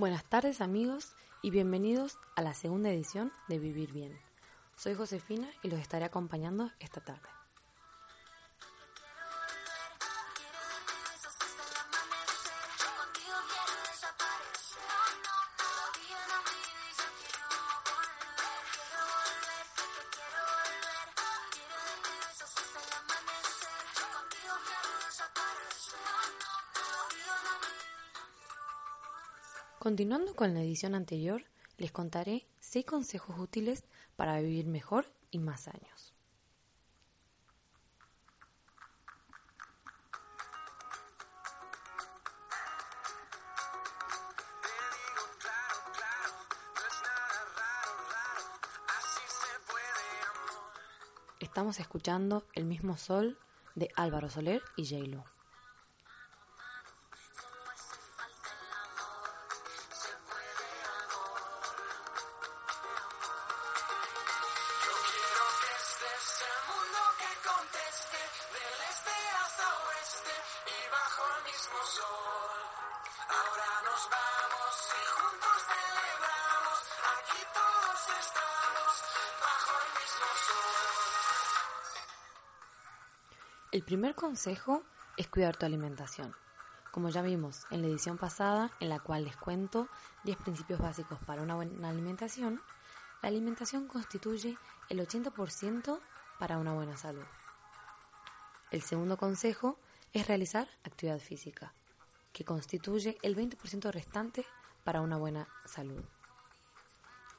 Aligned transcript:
Buenas 0.00 0.24
tardes 0.24 0.62
amigos 0.62 1.14
y 1.42 1.50
bienvenidos 1.50 2.16
a 2.34 2.40
la 2.40 2.54
segunda 2.54 2.88
edición 2.88 3.34
de 3.48 3.58
Vivir 3.58 3.92
Bien. 3.92 4.18
Soy 4.74 4.94
Josefina 4.94 5.46
y 5.62 5.68
los 5.68 5.78
estaré 5.78 6.06
acompañando 6.06 6.70
esta 6.78 7.02
tarde. 7.02 7.28
Todavía 25.92 26.26
no 26.40 26.59
Continuando 29.80 30.36
con 30.36 30.52
la 30.52 30.60
edición 30.60 30.94
anterior, 30.94 31.42
les 31.78 31.90
contaré 31.90 32.46
6 32.58 32.84
consejos 32.84 33.38
útiles 33.38 33.82
para 34.14 34.38
vivir 34.38 34.66
mejor 34.66 35.06
y 35.30 35.38
más 35.38 35.68
años. 35.68 36.12
Estamos 51.38 51.80
escuchando 51.80 52.44
El 52.52 52.66
mismo 52.66 52.98
sol 52.98 53.38
de 53.76 53.88
Álvaro 53.96 54.28
Soler 54.28 54.60
y 54.76 54.84
J-Lo. 54.84 55.24
Este 55.24 55.39
el 83.72 83.84
primer 83.84 84.14
consejo 84.14 84.82
es 85.16 85.28
cuidar 85.28 85.56
tu 85.56 85.64
alimentación. 85.64 86.34
Como 86.90 87.08
ya 87.08 87.22
vimos 87.22 87.66
en 87.70 87.82
la 87.82 87.88
edición 87.88 88.18
pasada, 88.18 88.70
en 88.80 88.88
la 88.88 88.98
cual 88.98 89.24
les 89.24 89.36
cuento 89.36 89.88
10 90.24 90.38
principios 90.38 90.80
básicos 90.80 91.18
para 91.20 91.40
una 91.40 91.54
buena 91.54 91.88
alimentación, 91.88 92.60
la 93.22 93.28
alimentación 93.28 93.86
constituye 93.86 94.58
el 94.88 95.00
80% 95.00 96.00
para 96.38 96.58
una 96.58 96.74
buena 96.74 96.96
salud. 96.96 97.24
El 98.72 98.82
segundo 98.82 99.16
consejo 99.16 99.78
es 100.12 100.26
realizar 100.26 100.68
actividad 100.82 101.20
física, 101.20 101.72
que 102.32 102.44
constituye 102.44 103.18
el 103.22 103.36
20% 103.36 103.90
restante 103.90 104.44
para 104.84 105.00
una 105.00 105.16
buena 105.16 105.48
salud. 105.66 106.02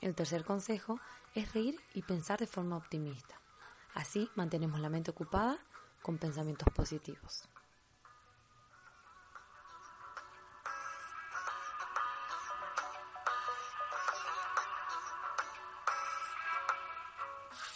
El 0.01 0.15
tercer 0.15 0.43
consejo 0.43 0.99
es 1.35 1.53
reír 1.53 1.79
y 1.93 2.01
pensar 2.01 2.39
de 2.39 2.47
forma 2.47 2.77
optimista. 2.77 3.39
Así 3.93 4.29
mantenemos 4.35 4.79
la 4.79 4.89
mente 4.89 5.11
ocupada 5.11 5.59
con 6.01 6.17
pensamientos 6.17 6.67
positivos. 6.73 7.43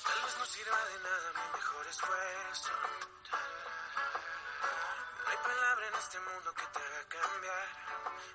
Tal 0.03 0.23
vez 0.23 0.37
no 0.39 0.45
sirva 0.45 0.85
de 0.85 1.03
nada 1.03 1.31
mi 1.33 1.57
mejor 1.57 1.87
esfuerzo. 1.87 2.71
Palabra 5.45 5.88
en 5.88 5.95
este 5.95 6.19
mundo 6.19 6.53
que 6.53 6.66
te 6.73 6.79
haga 6.79 7.07
cambiar. 7.07 7.67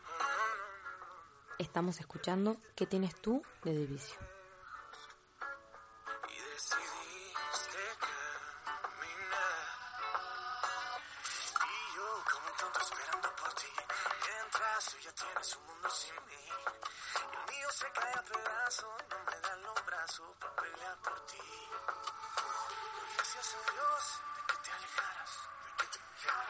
Oh, 0.08 0.18
no, 0.18 0.28
no, 0.28 0.66
no. 0.98 1.54
Estamos 1.58 1.98
escuchando 2.00 2.56
¿Qué 2.76 2.86
tienes 2.86 3.14
tú 3.20 3.42
de 3.64 3.72
Divicio? 3.72 4.18
y 6.28 6.38
decidiste 6.40 7.82
caminar. 8.80 9.58
Y 11.66 11.96
yo 11.96 12.24
como 12.30 12.46
un 12.46 12.56
tonto 12.56 12.80
esperando 12.80 13.28
por 13.36 13.52
ti, 13.54 13.72
mientras 14.26 14.84
tú 14.86 14.98
ya 14.98 15.12
tienes 15.12 15.56
un 15.56 15.66
mundo 15.66 15.90
sin 15.90 16.14
mí. 16.26 16.44
Y 17.20 17.36
el 17.36 17.44
mío 17.52 17.68
se 17.72 17.90
cae 17.92 18.14
a 18.14 18.22
pedazos, 18.22 18.94
no 19.10 19.18
me 19.24 19.40
dan 19.40 19.62
los 19.62 19.84
brazos 19.86 20.36
para 20.38 20.56
pelear 20.56 20.96
por 21.02 21.26
ti. 21.26 21.38
Gracias 23.16 23.54
a 23.54 23.72
Dios 23.72 24.02
de 24.36 24.42
que 24.46 24.56
te 24.62 24.70
alejaras, 24.72 25.30
de 25.66 25.72
que 25.78 25.86
te 25.88 25.98
alejaras. 25.98 26.49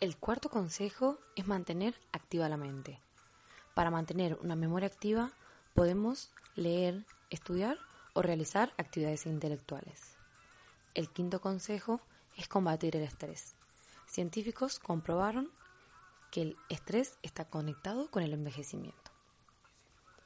El 0.00 0.16
cuarto 0.16 0.48
consejo 0.48 1.18
es 1.36 1.46
mantener 1.46 1.94
activa 2.10 2.48
la 2.48 2.56
mente. 2.56 3.02
Para 3.74 3.90
mantener 3.90 4.38
una 4.40 4.56
memoria 4.56 4.86
activa 4.86 5.30
podemos 5.74 6.30
leer, 6.56 7.04
estudiar 7.28 7.76
o 8.14 8.22
realizar 8.22 8.72
actividades 8.78 9.26
intelectuales. 9.26 10.16
El 10.94 11.10
quinto 11.10 11.42
consejo 11.42 12.00
es 12.38 12.48
combatir 12.48 12.96
el 12.96 13.02
estrés. 13.02 13.54
Científicos 14.06 14.78
comprobaron 14.78 15.50
que 16.30 16.40
el 16.40 16.56
estrés 16.70 17.18
está 17.22 17.44
conectado 17.44 18.10
con 18.10 18.22
el 18.22 18.32
envejecimiento. 18.32 19.10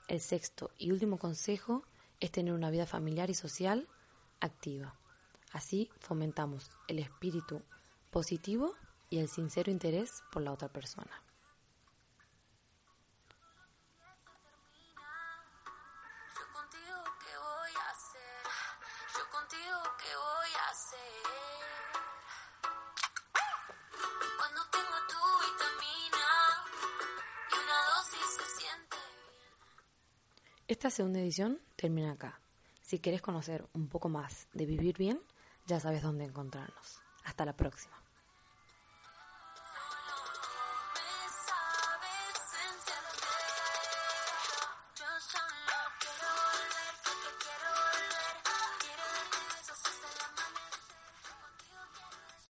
El 0.06 0.20
sexto 0.20 0.70
y 0.78 0.92
último 0.92 1.18
consejo 1.18 1.82
es 2.20 2.30
tener 2.30 2.54
una 2.54 2.70
vida 2.70 2.86
familiar 2.86 3.28
y 3.28 3.34
social 3.34 3.88
activa. 4.38 4.94
Así 5.50 5.90
fomentamos 5.98 6.70
el 6.86 7.00
espíritu 7.00 7.60
positivo 8.12 8.76
y 9.14 9.20
el 9.20 9.28
sincero 9.28 9.70
interés 9.70 10.24
por 10.32 10.42
la 10.42 10.50
otra 10.50 10.66
persona. 10.66 11.22
Esta 30.66 30.90
segunda 30.90 31.20
edición 31.20 31.60
termina 31.76 32.10
acá. 32.10 32.40
Si 32.82 32.98
querés 32.98 33.22
conocer 33.22 33.64
un 33.74 33.86
poco 33.88 34.08
más 34.08 34.48
de 34.52 34.66
vivir 34.66 34.98
bien, 34.98 35.20
ya 35.66 35.78
sabes 35.78 36.02
dónde 36.02 36.24
encontrarnos. 36.24 37.00
Hasta 37.22 37.44
la 37.44 37.56
próxima. 37.56 38.03